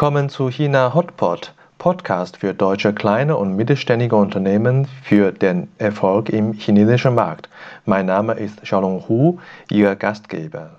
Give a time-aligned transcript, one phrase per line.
[0.00, 6.54] Willkommen zu China Hotpot, Podcast für deutsche kleine und mittelständige Unternehmen für den Erfolg im
[6.54, 7.50] chinesischen Markt.
[7.84, 9.38] Mein Name ist Xiaolong Hu,
[9.70, 10.70] Ihr Gastgeber.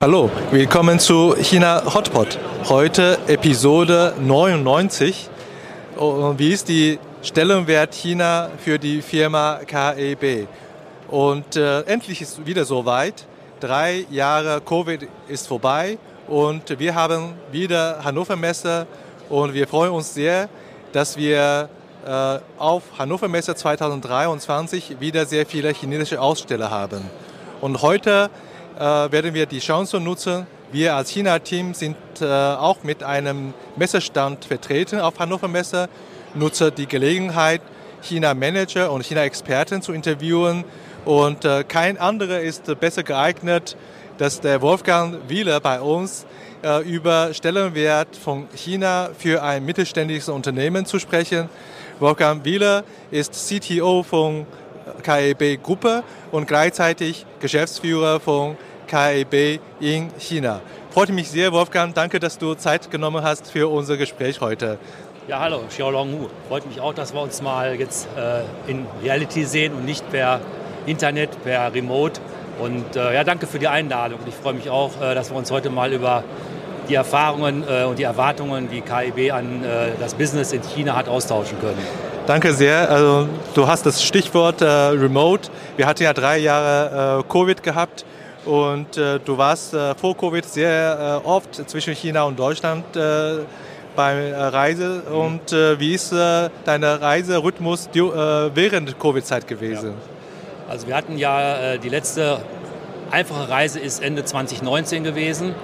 [0.00, 2.38] Hallo, willkommen zu China Hotpot.
[2.68, 5.28] Heute Episode 99.
[6.36, 10.46] Wie ist die Stellenwert China für die Firma KEB?
[11.08, 13.26] Und äh, endlich ist wieder soweit.
[13.58, 18.86] Drei Jahre Covid ist vorbei und wir haben wieder Hannover Messe
[19.28, 20.48] und wir freuen uns sehr,
[20.92, 21.68] dass wir
[22.06, 27.10] äh, auf Hannover Messe 2023 wieder sehr viele chinesische Aussteller haben.
[27.60, 28.30] Und heute
[28.78, 30.46] äh, werden wir die Chance nutzen.
[30.70, 35.88] Wir als China-Team sind äh, auch mit einem Messestand vertreten auf Hannover Messe,
[36.36, 37.60] nutze die Gelegenheit,
[38.02, 40.64] China-Manager und China-Experten zu interviewen.
[41.04, 43.76] Und äh, kein anderer ist besser geeignet,
[44.18, 46.26] dass der Wolfgang Wieler bei uns
[46.84, 51.48] über Stellenwert von China für ein mittelständisches Unternehmen zu sprechen.
[52.00, 54.46] Wolfgang Wieler ist CTO von
[55.02, 60.60] KEB Gruppe und gleichzeitig Geschäftsführer von KEB in China.
[60.90, 61.94] Freut mich sehr, Wolfgang.
[61.94, 64.78] Danke, dass du Zeit genommen hast für unser Gespräch heute.
[65.28, 66.28] Ja, hallo, Xiaolong Hu.
[66.46, 70.38] Freut mich auch, dass wir uns mal jetzt äh, in Reality sehen und nicht per
[70.86, 72.20] Internet, per Remote.
[72.60, 74.20] Und äh, ja, danke für die Einladung.
[74.28, 76.22] Ich freue mich auch, äh, dass wir uns heute mal über
[76.88, 81.08] die Erfahrungen äh, und die Erwartungen, die KIB an äh, das Business in China hat,
[81.08, 81.82] austauschen können.
[82.28, 82.88] Danke sehr.
[82.88, 85.48] Also, du hast das Stichwort äh, Remote.
[85.76, 88.04] Wir hatten ja drei Jahre Covid gehabt.
[88.44, 92.84] Und du warst vor Covid sehr oft zwischen China und Deutschland
[93.96, 95.02] beim äh, Reise.
[95.08, 95.16] Mhm.
[95.16, 99.90] Und äh, wie ist dein Reiserhythmus während Covid-Zeit gewesen?
[99.90, 100.72] Ja.
[100.72, 102.40] Also wir hatten ja die letzte
[103.10, 105.54] einfache Reise ist Ende 2019 gewesen.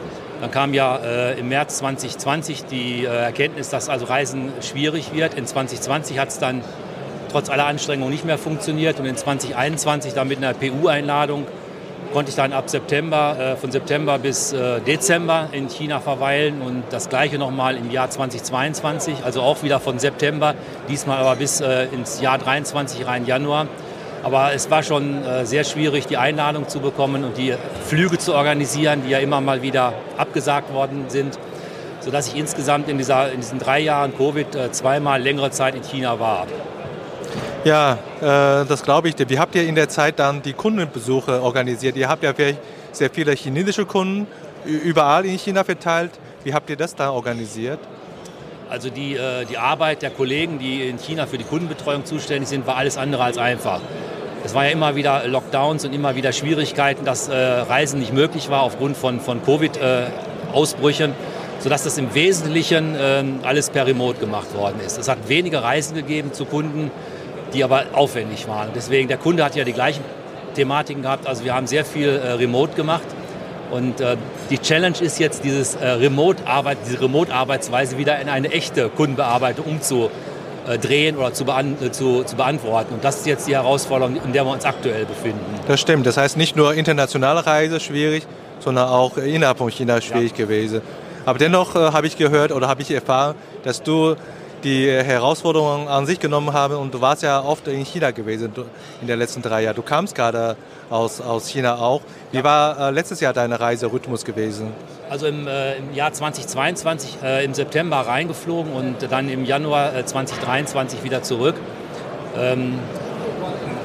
[0.41, 0.97] Dann kam ja
[1.33, 5.35] im März 2020 die Erkenntnis, dass also Reisen schwierig wird.
[5.35, 6.63] In 2020 hat es dann
[7.33, 11.47] trotz aller Anstrengungen nicht mehr funktioniert und in 2021 dann mit einer PU-Einladung
[12.13, 16.85] konnte ich dann ab September, äh, von September bis äh, Dezember in China verweilen und
[16.91, 20.55] das gleiche nochmal im Jahr 2022, also auch wieder von September,
[20.89, 23.67] diesmal aber bis äh, ins Jahr 23 rein Januar.
[24.23, 27.55] Aber es war schon äh, sehr schwierig, die Einladung zu bekommen und die
[27.87, 31.39] Flüge zu organisieren, die ja immer mal wieder abgesagt worden sind,
[32.01, 35.83] sodass ich insgesamt in, dieser, in diesen drei Jahren Covid äh, zweimal längere Zeit in
[35.83, 36.47] China war.
[37.65, 39.29] Ja, äh, das glaube ich dir.
[39.29, 41.97] Wie habt ihr in der Zeit dann die Kundenbesuche organisiert?
[41.97, 42.33] Ihr habt ja
[42.93, 44.27] sehr viele chinesische Kunden
[44.65, 46.11] überall in China verteilt.
[46.45, 47.79] Wie habt ihr das da organisiert?
[48.69, 52.67] Also die, äh, die Arbeit der Kollegen, die in China für die Kundenbetreuung zuständig sind,
[52.67, 53.81] war alles andere als einfach.
[54.45, 58.51] Es war ja immer wieder Lockdowns und immer wieder Schwierigkeiten, dass äh, Reisen nicht möglich
[58.51, 61.13] war aufgrund von, von Covid-Ausbrüchen,
[61.61, 64.99] sodass das im Wesentlichen ähm, alles per Remote gemacht worden ist.
[64.99, 66.91] Es hat wenige Reisen gegeben zu Kunden,
[67.53, 68.71] die aber aufwendig waren.
[68.75, 70.03] Deswegen, der Kunde hat ja die gleichen
[70.55, 71.27] Thematiken gehabt.
[71.27, 73.07] Also wir haben sehr viel äh, Remote gemacht.
[73.71, 74.17] Und äh,
[74.51, 81.17] die Challenge ist jetzt, dieses, äh, Remote-Arbeit, diese Remote-Arbeitsweise wieder in eine echte Kundenbearbeitung umzudrehen
[81.17, 82.93] oder zu, bean äh, zu, zu, beantworten.
[82.95, 85.41] Und das ist jetzt die Herausforderung, in der wir uns aktuell befinden.
[85.69, 86.07] Das stimmt.
[86.07, 88.27] Das heißt nicht nur internationale Reise schwierig,
[88.61, 90.45] sondern auch innerhalb von China schwierig ja.
[90.45, 90.83] gewesen.
[91.25, 94.17] Aber dennoch äh, habe ich gehört oder habe ich erfahren, dass du
[94.65, 96.77] die Herausforderungen an sich genommen haben.
[96.77, 98.53] Und du warst ja oft in China gewesen
[99.01, 99.77] in den letzten drei Jahren.
[99.77, 100.57] Du kamst gerade
[100.91, 102.03] aus, aus China auch.
[102.31, 102.45] Wie ja.
[102.45, 104.73] war äh, letztes Jahr dein Reiserhythmus gewesen?
[105.11, 111.01] Also im, äh, im Jahr 2022 äh, im September reingeflogen und dann im Januar 2023
[111.01, 111.57] äh, wieder zurück.
[112.37, 112.79] Ähm,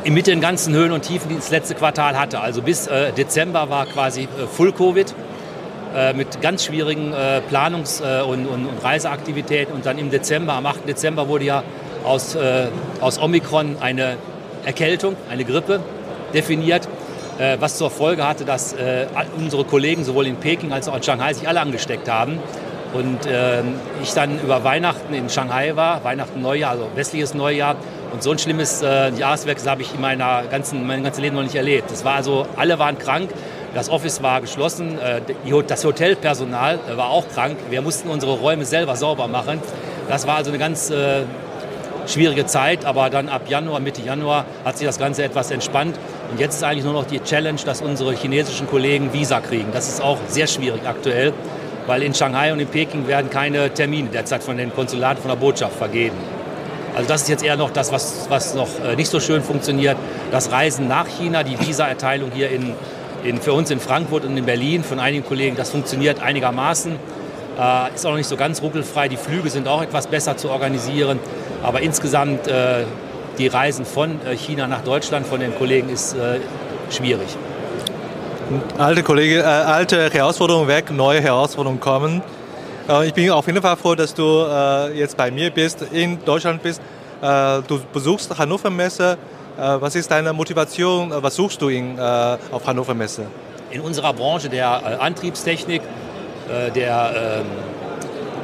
[0.05, 2.39] mit den ganzen Höhen und Tiefen, die das letzte Quartal hatte.
[2.39, 5.13] Also bis äh, Dezember war quasi äh, Full Covid.
[5.95, 9.73] Äh, mit ganz schwierigen äh, Planungs- äh, und, und, und, Reiseaktivitäten.
[9.73, 10.87] Und dann im Dezember, am 8.
[10.87, 11.63] Dezember wurde ja
[12.03, 12.67] aus, äh,
[12.99, 14.17] aus Omikron eine
[14.65, 15.79] Erkältung, eine Grippe
[16.33, 16.87] definiert,
[17.39, 18.75] äh, was zur Folge hatte, dass
[19.37, 22.39] unsere Kollegen sowohl in Peking als auch in Shanghai sich alle angesteckt haben.
[22.93, 27.75] Und ähm, ich dann über Weihnachten in Shanghai war, Weihnachten, Neujahr, also westliches Neujahr.
[28.13, 31.43] Und so ein schlimmes äh, Jahreswechsel habe ich in meiner ganzen, meinem ganzen Leben noch
[31.43, 31.91] nicht erlebt.
[31.91, 33.29] Das war also, alle waren krank.
[33.73, 35.21] Das Office war geschlossen, äh,
[35.67, 37.57] das Hotelpersonal äh, war auch krank.
[37.69, 39.59] Wir mussten unsere Räume selber sauber machen.
[40.07, 41.23] Das war also eine ganz äh,
[42.07, 45.99] schwierige Zeit, aber dann ab Januar, Mitte Januar hat sich das Ganze etwas entspannt.
[46.31, 49.67] Und jetzt ist eigentlich nur noch die Challenge, dass unsere chinesischen Kollegen Visa kriegen.
[49.73, 51.33] Das ist auch sehr schwierig aktuell,
[51.85, 55.37] weil in Shanghai und in Peking werden keine Termine derzeit von den Konsulaten, von der
[55.37, 56.15] Botschaft vergeben.
[56.95, 59.97] Also das ist jetzt eher noch das, was, was noch nicht so schön funktioniert.
[60.31, 62.73] Das Reisen nach China, die Visa-Erteilung hier in,
[63.27, 66.93] in, für uns in Frankfurt und in Berlin von einigen Kollegen, das funktioniert einigermaßen.
[67.59, 69.09] Äh, ist auch noch nicht so ganz ruckelfrei.
[69.09, 71.19] Die Flüge sind auch etwas besser zu organisieren.
[71.61, 72.85] Aber insgesamt äh,
[73.37, 76.39] die Reisen von äh, China nach Deutschland von den Kollegen ist äh,
[76.89, 77.27] schwierig.
[78.77, 82.21] Alte Kollege, äh, alte Herausforderungen weg, neue Herausforderungen kommen.
[82.87, 84.45] Äh, ich bin auf jeden Fall froh, dass du
[84.93, 86.81] jetzt bei mir bist, in Deutschland bist.
[87.19, 89.17] Du besuchst Hannover Messe.
[89.57, 91.11] Was ist deine Motivation?
[91.11, 93.25] Was suchst du in, auf Hannover Messe?
[93.71, 95.81] In unserer Branche der Antriebstechnik,
[96.75, 97.45] der ähm,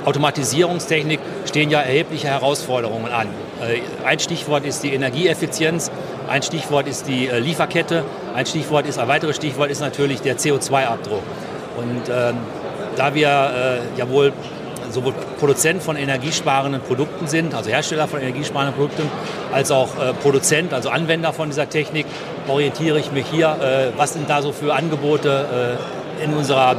[0.06, 3.28] Automatisierungstechnik stehen ja erhebliche Herausforderungen an.
[4.06, 5.92] Ein Stichwort ist die Energieeffizienz,
[6.28, 8.04] ein Stichwort ist die Lieferkette,
[8.36, 11.24] ein Stichwort ist, ein weiteres Stichwort ist natürlich der CO2-Abdruck.
[11.78, 12.38] Und ähm,
[12.96, 14.34] da wir äh, ja wohl
[14.90, 19.10] sowohl Produzent von energiesparenden Produkten sind, also Hersteller von energiesparenden Produkten,
[19.52, 22.06] als auch äh, Produzent, also Anwender von dieser Technik,
[22.48, 25.78] orientiere ich mich hier, äh, was sind da so für Angebote
[26.22, 26.76] äh, in, unserer,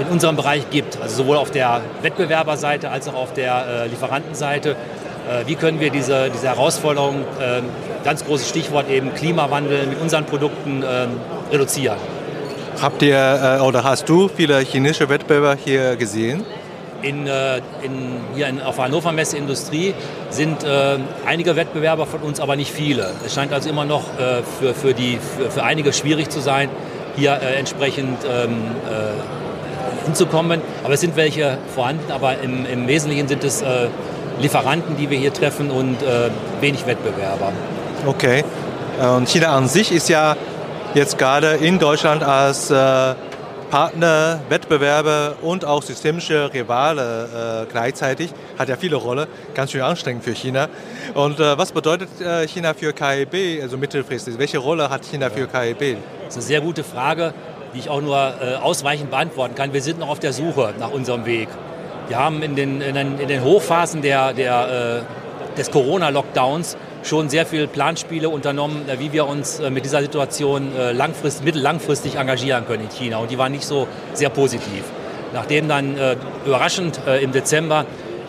[0.00, 0.98] in unserem Bereich gibt.
[1.00, 4.70] Also sowohl auf der Wettbewerberseite als auch auf der äh, Lieferantenseite.
[4.70, 7.64] Äh, wie können wir diese, diese Herausforderung, ähm,
[8.04, 11.96] ganz großes Stichwort eben Klimawandel, mit unseren Produkten ähm, reduzieren?
[12.80, 16.44] Habt ihr äh, oder hast du viele chinesische Wettbewerber hier gesehen?
[17.02, 19.94] In, äh, in, hier in, auf Hannover Messe Industrie
[20.30, 23.10] sind äh, einige Wettbewerber von uns, aber nicht viele.
[23.26, 26.68] Es scheint also immer noch äh, für, für, die, für, für, einige schwierig zu sein,
[27.16, 28.52] hier äh, entsprechend ähm,
[28.88, 30.60] äh, hinzukommen.
[30.84, 33.64] Aber es sind welche vorhanden, aber im, im Wesentlichen sind es
[34.40, 35.98] Lieferanten, die wir hier treffen und
[36.60, 37.52] wenig Wettbewerber.
[38.06, 38.44] Okay.
[39.00, 40.36] Und China an sich ist ja
[40.94, 43.14] jetzt gerade in Deutschland als äh,
[43.72, 50.24] Partner, Wettbewerber und auch systemische Rivale äh, gleichzeitig, hat ja viele Rolle, ganz schön anstrengend
[50.24, 50.68] für China.
[51.14, 54.36] Und äh, was bedeutet äh, China für KIB, also mittelfristig?
[54.36, 55.96] Welche Rolle hat China für KIB?
[56.26, 57.32] Das ist eine sehr gute Frage,
[57.72, 59.72] die ich auch nur äh, ausweichend beantworten kann.
[59.72, 61.48] Wir sind noch auf der Suche nach unserem Weg.
[62.08, 65.04] Wir haben in den, in den, in den Hochphasen der, der,
[65.54, 70.00] äh, des Corona-Lockdowns schon sehr viele Planspiele unternommen, äh, wie wir uns äh, mit dieser
[70.00, 73.18] Situation äh, langfristig, mittellangfristig engagieren können in China.
[73.18, 74.84] Und die waren nicht so sehr positiv.
[75.34, 75.96] Nachdem dann
[76.44, 77.86] überraschend im Dezember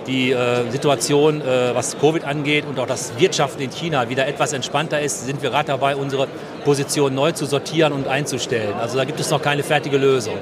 [0.07, 0.33] die
[0.69, 1.41] Situation,
[1.73, 5.49] was Covid angeht und auch das Wirtschaften in China wieder etwas entspannter ist, sind wir
[5.49, 6.29] gerade dabei, unsere
[6.63, 8.75] Position neu zu sortieren und einzustellen.
[8.79, 10.35] Also da gibt es noch keine fertige Lösung.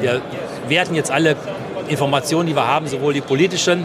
[0.00, 0.20] Wir
[0.66, 1.36] werten jetzt alle
[1.86, 3.84] Informationen, die wir haben, sowohl die politischen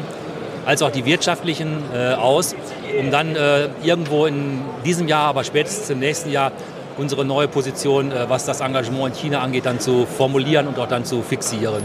[0.70, 2.56] als auch die wirtschaftlichen äh, aus,
[3.00, 6.52] um dann äh, irgendwo in diesem Jahr, aber spätestens im nächsten Jahr
[6.96, 10.88] unsere neue Position, äh, was das Engagement in China angeht, dann zu formulieren und auch
[10.88, 11.82] dann zu fixieren.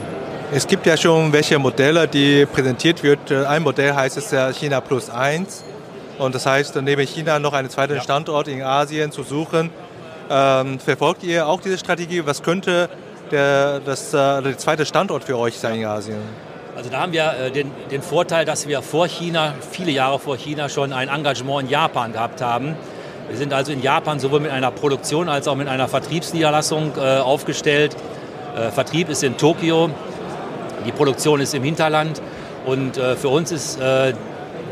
[0.53, 3.31] Es gibt ja schon welche Modelle, die präsentiert wird.
[3.31, 5.65] Äh, ein Modell heißt es ja China plus eins.
[6.19, 9.71] Und das heißt, neben China noch einen zweiten Standort in Asien zu suchen.
[10.29, 12.21] Ähm, verfolgt ihr auch diese Strategie?
[12.27, 12.91] Was könnte
[13.31, 16.54] der, das, äh, der zweite Standort für euch sein in Asien?
[16.77, 20.37] Also da haben wir äh, den, den Vorteil, dass wir vor China, viele Jahre vor
[20.37, 22.75] China schon ein Engagement in Japan gehabt haben.
[23.29, 27.19] Wir sind also in Japan sowohl mit einer Produktion als auch mit einer Vertriebsniederlassung äh,
[27.19, 27.97] aufgestellt.
[28.57, 29.89] Äh, Vertrieb ist in Tokio,
[30.85, 32.21] die Produktion ist im Hinterland
[32.67, 33.79] und für uns ist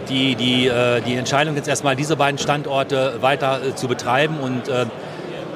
[0.08, 0.70] die, die,
[1.06, 4.62] die Entscheidung jetzt erstmal diese beiden Standorte weiter zu betreiben und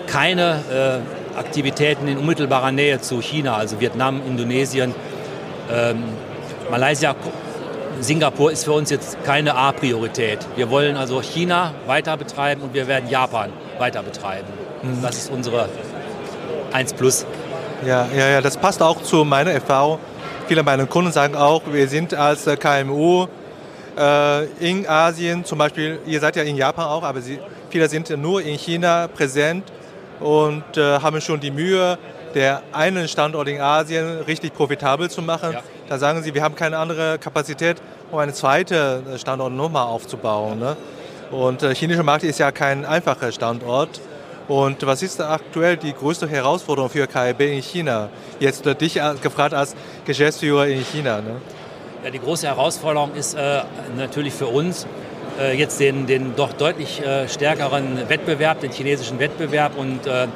[0.07, 1.03] keine
[1.37, 4.95] Aktivitäten in unmittelbarer Nähe zu China, also Vietnam, Indonesien,
[5.71, 6.05] ähm,
[6.71, 7.15] Malaysia,
[8.01, 10.39] Singapur ist für uns jetzt keine A-Priorität.
[10.57, 14.49] Wir wollen also China weiter betreiben und wir werden Japan weiter betreiben.
[14.83, 15.03] Mhm.
[15.03, 15.69] Das ist unsere
[16.73, 17.25] 1 Plus.
[17.87, 19.99] Ja, ja, ja, das passt auch zu meiner Erfahrung.
[20.49, 23.27] Viele meiner Kunden sagen auch, wir sind als KMU
[23.99, 27.39] äh, in Asien, zum Beispiel, ihr seid ja in Japan auch, aber sie,
[27.71, 29.65] viele sind nur in China präsent
[30.21, 31.99] und äh, haben schon die Mühe,
[32.35, 35.53] der einen Standort in Asien richtig profitabel zu machen.
[35.53, 35.63] Ja.
[35.89, 37.77] Da sagen sie, wir haben keine andere Kapazität,
[38.11, 40.59] um einen zweiten äh, Standort nochmal aufzubauen.
[40.59, 40.77] Ne?
[41.31, 44.01] Und der äh, chinesische Markt ist ja kein einfacher Standort.
[44.49, 48.09] Und was ist aktuell die größte Herausforderung für KIB in China?
[48.39, 49.75] Jetzt dich gefragt als
[50.05, 51.21] Geschäftsführer in China.
[51.21, 51.37] Ne?
[52.05, 53.63] Ja, die große Herausforderung ist äh,
[53.97, 54.87] natürlich für uns,
[55.41, 60.29] äh, jetzt den, den doch deutlich äh, stärkeren Wettbewerb, den chinesischen Wettbewerb und äh,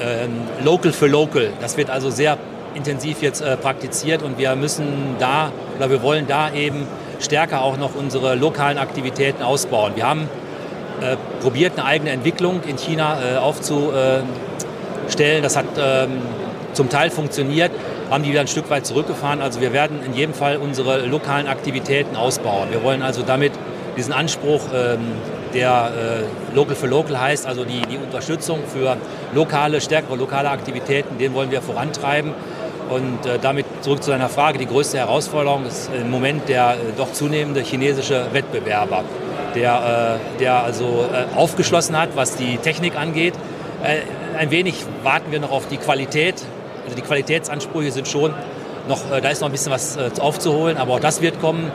[0.00, 1.52] ähm, Local für Local.
[1.60, 2.36] Das wird also sehr
[2.74, 6.86] intensiv jetzt äh, praktiziert und wir müssen da oder wir wollen da eben
[7.20, 9.92] stärker auch noch unsere lokalen Aktivitäten ausbauen.
[9.96, 10.28] Wir haben
[11.00, 14.24] äh, probiert, eine eigene Entwicklung in China äh, aufzustellen.
[15.42, 16.18] Das hat ähm,
[16.72, 17.70] zum Teil funktioniert,
[18.10, 19.40] haben die wieder ein Stück weit zurückgefahren.
[19.40, 22.68] Also wir werden in jedem Fall unsere lokalen Aktivitäten ausbauen.
[22.70, 23.52] Wir wollen also damit
[23.96, 25.00] diesen Anspruch, ähm,
[25.54, 25.92] der
[26.52, 28.96] äh, Local for Local heißt, also die, die Unterstützung für
[29.34, 32.32] lokale, stärkere lokale Aktivitäten, den wollen wir vorantreiben.
[32.90, 36.76] Und äh, damit zurück zu deiner Frage, die größte Herausforderung ist im Moment der äh,
[36.96, 39.04] doch zunehmende chinesische Wettbewerber,
[39.54, 43.34] der, äh, der also äh, aufgeschlossen hat, was die Technik angeht.
[43.82, 44.00] Äh,
[44.38, 46.42] ein wenig warten wir noch auf die Qualität.
[46.84, 48.34] Also die Qualitätsansprüche sind schon
[48.86, 51.70] noch, äh, da ist noch ein bisschen was aufzuholen, aber auch das wird kommen.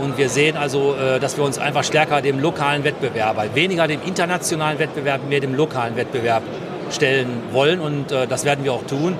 [0.00, 4.78] Und wir sehen also, dass wir uns einfach stärker dem lokalen Wettbewerb, weniger dem internationalen
[4.78, 6.44] Wettbewerb, mehr dem lokalen Wettbewerb
[6.92, 7.80] stellen wollen.
[7.80, 9.18] Und das werden wir auch tun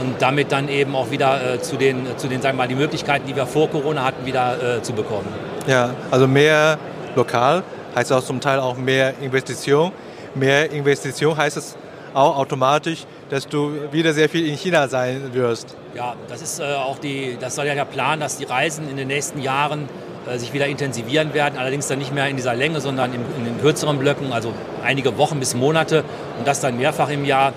[0.00, 2.74] und damit dann eben auch wieder äh, zu den, zu den sagen wir mal, die
[2.74, 5.28] Möglichkeiten, die wir vor Corona hatten, wieder äh, zu bekommen.
[5.66, 6.78] Ja, also mehr
[7.14, 7.62] lokal
[7.94, 9.92] heißt auch zum Teil auch mehr Investition.
[10.34, 11.76] Mehr Investition heißt es
[12.14, 15.76] auch automatisch, dass du wieder sehr viel in China sein wirst.
[15.94, 18.96] Ja, das ist äh, auch die, das soll ja der Plan, dass die Reisen in
[18.96, 19.88] den nächsten Jahren
[20.26, 23.44] äh, sich wieder intensivieren werden, allerdings dann nicht mehr in dieser Länge, sondern in, in
[23.44, 24.52] den kürzeren Blöcken, also
[24.84, 26.04] einige Wochen bis Monate
[26.38, 27.52] und das dann mehrfach im Jahr.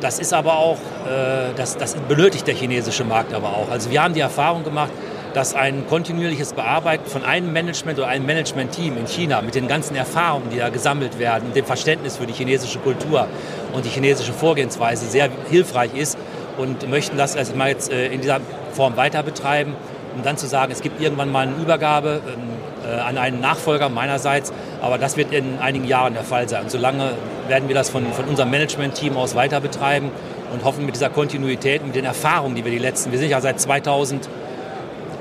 [0.00, 3.70] Das ist aber auch, äh, das, das benötigt der chinesische Markt aber auch.
[3.70, 4.90] Also wir haben die Erfahrung gemacht,
[5.34, 9.94] dass ein kontinuierliches Bearbeiten von einem Management oder einem Management-Team in China mit den ganzen
[9.94, 13.28] Erfahrungen, die da gesammelt werden dem Verständnis für die chinesische Kultur
[13.72, 16.18] und die chinesische Vorgehensweise sehr hilfreich ist
[16.58, 18.40] und möchten das also mal jetzt äh, in dieser
[18.72, 19.74] Form weiter betreiben,
[20.16, 23.88] um dann zu sagen, es gibt irgendwann mal eine Übergabe ähm, äh, an einen Nachfolger
[23.88, 26.64] meinerseits, aber das wird in einigen Jahren der Fall sein.
[26.64, 27.12] Und solange
[27.50, 30.10] werden wir das von, von unserem Management-Team aus weiter betreiben
[30.52, 33.40] und hoffen mit dieser Kontinuität, mit den Erfahrungen, die wir die letzten, wir sind ja
[33.40, 34.26] seit 2000,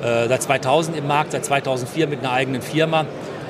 [0.02, 3.06] äh, seit 2000 im Markt, seit 2004 mit einer eigenen Firma,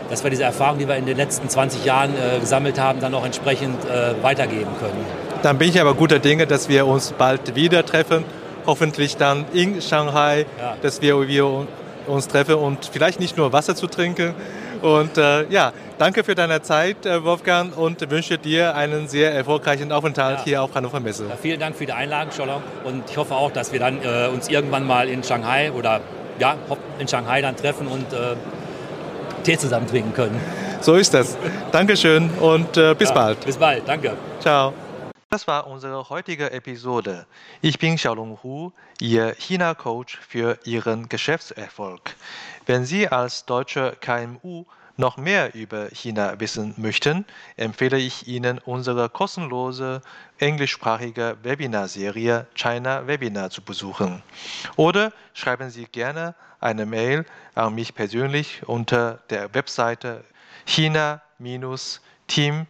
[0.09, 3.13] dass wir diese Erfahrungen, die wir in den letzten 20 Jahren äh, gesammelt haben, dann
[3.13, 5.05] auch entsprechend äh, weitergeben können.
[5.43, 8.25] Dann bin ich aber guter Dinge, dass wir uns bald wieder treffen,
[8.65, 10.75] hoffentlich dann in Shanghai, ja.
[10.81, 11.67] dass wir, wir
[12.07, 14.33] uns treffen und vielleicht nicht nur Wasser zu trinken.
[14.81, 19.91] Und äh, ja, Danke für deine Zeit, äh, Wolfgang, und wünsche dir einen sehr erfolgreichen
[19.91, 20.43] Aufenthalt ja.
[20.45, 21.25] hier auf Hannover Messe.
[21.27, 22.61] Ja, vielen Dank für die Einladung, Scholler.
[22.85, 25.99] Und ich hoffe auch, dass wir dann äh, uns irgendwann mal in Shanghai oder
[26.39, 26.55] ja,
[26.99, 28.37] in Shanghai dann treffen und äh,
[29.43, 30.39] Tee zusammen trinken können.
[30.79, 31.37] So ist das.
[31.73, 33.45] Dankeschön und äh, bis ja, bald.
[33.45, 34.13] Bis bald, danke.
[34.39, 34.73] Ciao.
[35.31, 37.27] Das war unsere heutige Episode.
[37.61, 42.15] Ich bin Xiaolong Hu, Ihr China-Coach für Ihren Geschäftserfolg.
[42.65, 44.65] Wenn Sie als deutsche KMU
[44.97, 47.25] noch mehr über China wissen möchten,
[47.57, 50.01] empfehle ich Ihnen unsere kostenlose
[50.39, 54.23] englischsprachige Webinarserie China Webinar zu besuchen.
[54.77, 60.23] Oder schreiben Sie gerne eine Mail an mich persönlich unter der Webseite
[60.65, 62.65] china-team.de.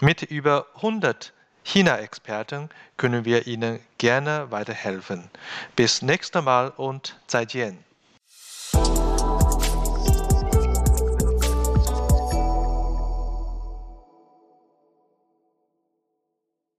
[0.00, 1.32] Mit über 100
[1.64, 5.30] China-Experten können wir Ihnen gerne weiterhelfen.
[5.76, 7.89] Bis nächstes Mal und 再见.